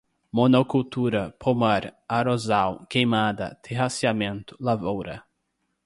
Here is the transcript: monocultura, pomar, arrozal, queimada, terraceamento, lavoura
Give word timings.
monocultura, 0.33 1.29
pomar, 1.37 1.95
arrozal, 2.09 2.87
queimada, 2.89 3.53
terraceamento, 3.61 4.57
lavoura 4.59 5.23